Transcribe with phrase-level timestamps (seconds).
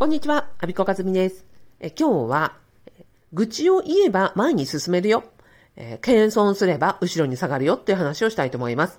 [0.00, 1.44] こんにちは、アビコカズミです。
[1.78, 2.56] え今日は、
[3.34, 5.24] 愚痴を言えば前に進めるよ。
[5.76, 8.98] えー、謙遜すれば後ろに下がるよっていう話をしたいと思います。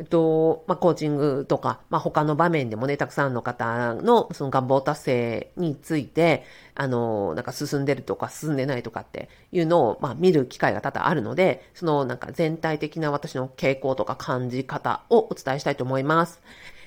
[0.00, 6.42] えっと、まあ、コーチングとか、まあ、他の場面でもね、たくさんの方のその願望達成について、
[6.74, 16.42] あの、なんか進んでるとか進んでないとかっていうのを、まあ、見る機会が多々あるので、そのなんか全体的な私の傾向とか感じ方をお伝えしたいと思います。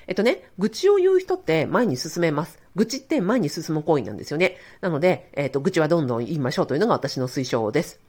[0.08, 2.58] えっとね、愚痴を言う人って前に進めます。
[2.74, 4.56] 愚痴って前に進む行為なんですよね。
[4.80, 8.00] なので、えっと、愚痴はどんどん言いましょうというのが私の推奨です。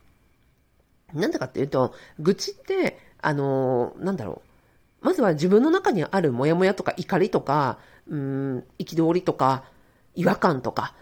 [1.13, 4.41] なんでかっていうと、愚痴って、あのー、なんだろ
[5.01, 5.05] う。
[5.05, 9.65] まずは自分の中にあるモヤモヤとか怒りとか、うん、憤りとか、
[10.15, 10.95] 違和感とか、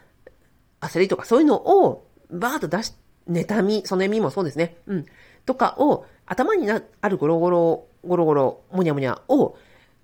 [0.81, 2.93] 焦りとか、そういうのをバーッと出し、
[3.29, 4.77] 妬み、そのみもそうですね。
[4.87, 5.05] うん。
[5.45, 9.57] とかを、頭になあるゴロゴロ、ゴロゴロ、もにゃもにゃを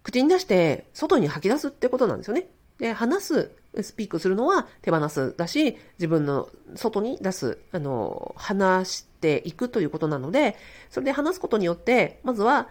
[0.04, 2.48] 口に出して外に吐き出すってことなんですよね。
[2.78, 10.56] で、話す、スピークするのは手放すだし、自分の外に出す、あの、話していくということなので、
[10.90, 12.70] それで話すことによって、まずは、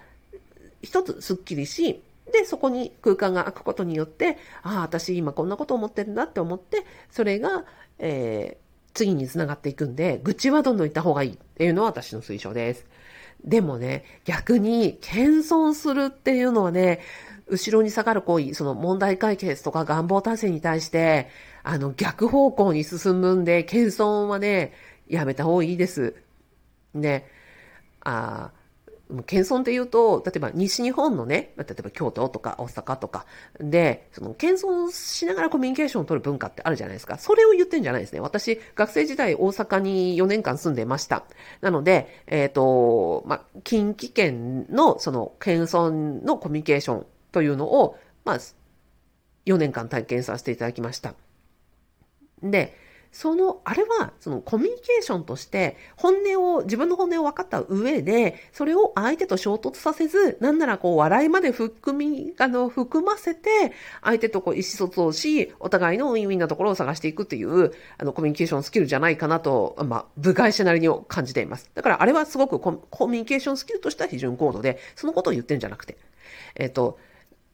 [0.82, 2.02] 一つスッキリし、
[2.32, 7.64] で、そこに空間が空くことによって、ああ、私今こんなこと思ってるんだって思って、それが、
[7.98, 8.62] えー、
[8.94, 12.86] 次につながっていくんで、愚痴はどんどん言った方がいいっていうのは私の推奨です。
[13.44, 17.00] でもね、逆に、謙遜するっていうのはね、
[17.48, 21.28] 後ろに下がる行為、その問題解決とか願望達成に対して、
[21.62, 24.72] あの、逆方向に進むんで、謙遜はね、
[25.08, 26.14] やめた方がいいです。
[26.94, 27.26] ね。
[28.04, 28.50] あ
[29.26, 33.26] 謙遜って言うと、例えば西日本のね、例えば京都とか大阪とか
[33.58, 37.18] で、その謙遜しながらコミュニケーションを取る文化ってあるじゃないですか。
[37.18, 38.20] それを言ってんじゃないですね。
[38.20, 41.24] 私、学生時代大阪に4年間住んでました。
[41.60, 48.38] なので、えっ、ー、と、まあ、近畿圏のその謙遜のコミュニケーションというのを、まあ、
[49.46, 51.14] 4年間体験させていただきました。
[52.42, 52.76] で、
[53.12, 63.50] その、あれは、そのコミュニケーションとして、本音を、自分の本音を分かった上で、それを相手と衝突させず、なんならこう、笑いまで含み、あの、含ませて、
[64.02, 71.70] 相手とこう、意思疎通をし、お互いのウィンウィンなところを探していくっていう、あの、コミュニケーションスキルじゃないかなと、まあ、部外者なりに感じています。
[71.74, 72.72] だから、あれはすごくコ
[73.06, 75.98] ミュニケーションスキルとしては非常に高度で、そのことを言ってるんじゃなくて、
[76.54, 76.98] えっ、ー、と、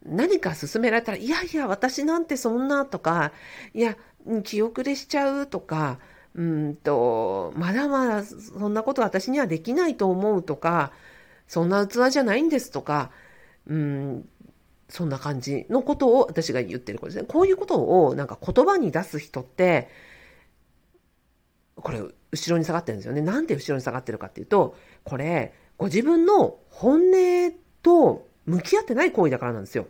[0.05, 3.33] 何か勧められたら、いやいや、私なんてそんなとか、
[3.75, 3.97] いや、
[4.45, 5.99] 気遅れしちゃうとか、
[6.35, 10.93] うんと、まだまだそんなこと私にはできないと思うとか、
[11.47, 13.11] そんな器じゃないんですとか、
[13.67, 14.29] うん、
[14.89, 17.27] そんな感じのことを私が言ってることですね。
[17.29, 19.89] こういうことをなんか言葉に出す人って、
[21.75, 22.01] これ、
[22.31, 23.21] 後ろに下がってるんですよね。
[23.21, 29.87] なんで後ろに下がってるかっていうと、これ、ご自分の本音と向き合ってない行為だからなんですよ。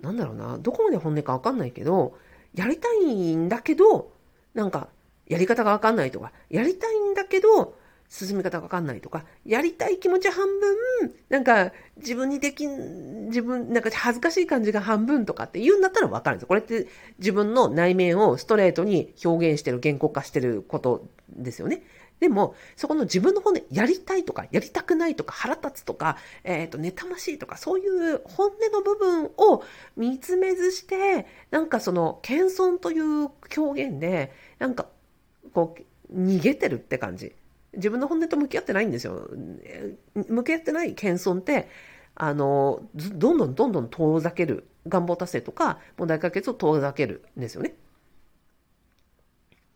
[0.00, 2.16] なんだろうな、どこまで本音かわかんないけど、
[2.54, 4.12] やりたいんだけど、
[4.54, 4.88] なんか、
[5.26, 7.74] やり方がわかんないとか、やりたいんだけど、
[8.08, 16.48] 進み方がわかんないとか、やりたい気持ち半分、なんか、自分にできん、自分、なんか恥ずかしい感じが半分とかって言うんだったらわかるんですよ。
[16.48, 16.88] これって
[17.18, 21.82] 自分の内面をストレートに表現してる、言語化してることですよね。
[22.20, 29.64] でも、そこの自分の本音、やりたいとか、やりたくないとか、腹立つとか、えっ、ー、と、妬ましいとか、そういう本音の部分を
[29.96, 34.86] 見つめずして、なんかその、謙遜という表現で、なんか、
[35.54, 35.76] こ
[36.10, 37.34] う、逃げてるって感じ。
[37.72, 39.30] 自分の本音と向き合ってないんですよ。
[40.14, 41.68] 向き合ってない謙遜って、
[42.14, 44.66] あの、どんどんどんどん遠ざける。
[44.88, 47.74] 願望達成とか、問題解決を遠ざけるんですよね。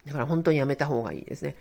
[0.07, 1.57] だから本当にやめた方がいいですね。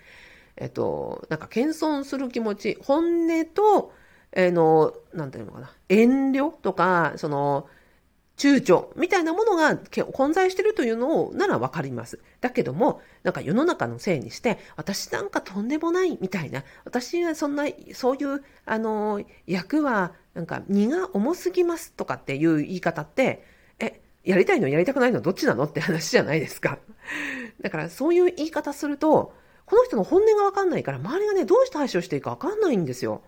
[0.58, 3.94] えっと、なんか謙遜する気持ち、本音と、
[4.32, 7.68] えー、の、なんていうのかな、遠慮とか、その、
[8.38, 9.78] 躊躇みたいなものが
[10.12, 12.20] 混在してるというのをならわかります。
[12.42, 23.46] だけども、なんか世の中のせいにして、私なんかとんでもないみたいな、私はそんな、そういう、あの、役は、なんか荷が重すぎますとかっていう言い方って、
[23.80, 26.80] え、やりたいのやりたくないのどっちなのって話じゃないですか。
[27.62, 29.34] だからそういう言い方すると、
[29.66, 33.22] この人の本音がわかんないから、周りがね、どうして対処していいかわかんないんですよ。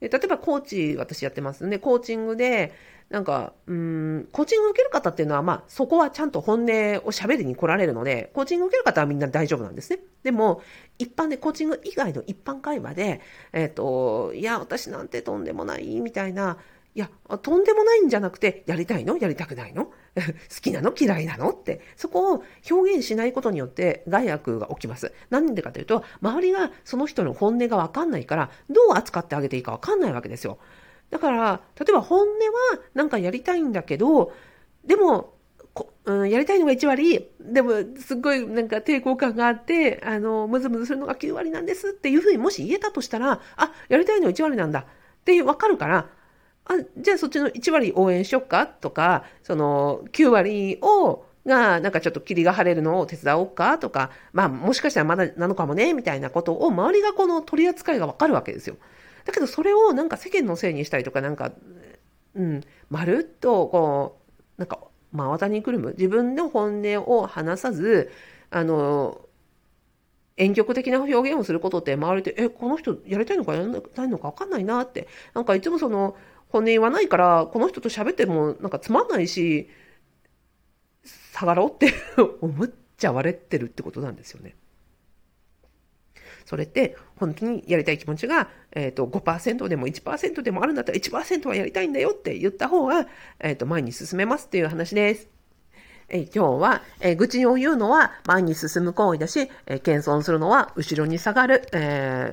[0.00, 1.78] で例えば、コーチ、私やってますね。
[1.78, 2.72] コーチングで、
[3.08, 6.66] なんか、うん、コーチング受ける方っていうのは、まあ、そこはちゃんと本音を
[7.12, 10.00] 喋りに来られるので、コーチング受ける方はみんな大丈夫なんですね。
[10.22, 10.60] でも、
[10.98, 13.20] 一般で、コーチング以外の一般会話で、
[13.52, 16.58] えっ、ー、と、いや、私なんてとんでもない、みたいな、
[16.94, 17.10] いや、
[17.42, 19.18] とんでもないんじゃなくて、やりたいの？
[19.18, 19.92] やりたくないの？
[20.52, 20.94] 好きなの？
[20.98, 21.50] 嫌いなの？
[21.50, 25.12] って、そこを表現しないことによって害悪が起きます。
[25.30, 30.58] なんでかというと、周りがその人の本音がわかんないから、どう扱ってあげていいかわかんないわけですよ。
[31.10, 34.32] だから、例えば本音はなんかやりたいんだけど、
[34.84, 35.34] でも、
[36.06, 44.84] うん、やりたいのが1割、でも、すっごいなんか抵抗感があって、あの、ムズムズするのが9割なんですっていうふうにもし言えたとしたら、あ、やりたいのは1割なんだっ
[45.24, 46.08] てわかるから、
[46.68, 48.66] あ、じゃあそっちの1割応援しよっか？
[48.66, 53.78] とか、その9割を、が、なんかちょっと霧が晴れるのを手伝おうか？
[53.78, 58.76] とか、まあもしかしたらまだなのかもね、みたいなことを周りがこの取り扱いがわかるわけですよ。
[59.24, 61.52] だけどそれをなんか世間のせいにしたりとか、なんか、
[62.34, 64.18] うん、まるっとこ
[64.58, 64.80] う、なんか
[65.12, 65.94] 真綿にくるむ？
[65.96, 68.10] 自分の本音を話さず、
[68.50, 69.20] あの、
[70.38, 75.08] 婉曲的な表現をすることって周りで、え、この人やりたいのかやらないのかわかんないなって。
[75.32, 76.14] なんかいつもその、
[76.48, 79.68] 本音言わないから、この人と喋ってもなんかつまんないし、
[81.32, 81.92] 下がろうって
[82.40, 84.56] 思っちゃわれてるってことなんですよね。
[86.46, 93.08] それって本当にやりたい気持ちが、えっ、ー、と5%でも1%でもあるんだったら1%はやりたいんだよって言った方が、
[93.40, 95.28] えっ、ー、と前に進めますっていう話です。
[96.08, 102.32] えー、今日は、えー、愚痴を言うのは前に進む行為だし、えー、謙遜するのは後ろに下がる、え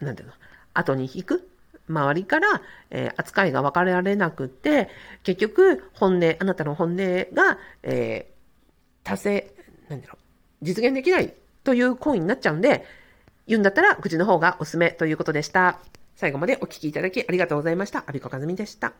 [0.00, 0.34] ー、なんていうの、
[0.74, 1.47] 後に引く。
[1.88, 4.88] 周りから、えー、扱いが分かられなくて、
[5.22, 9.54] 結局、本音、あなたの本音が、えー、達成、
[9.88, 12.84] なんだろう、実現できないという行為になっちゃうんで、
[13.46, 15.78] 言うんだったら口の方がおすすめということでした。
[16.16, 18.04] 最後までお聴きいただきありがとうございました。
[18.06, 18.92] アビコカズミでした。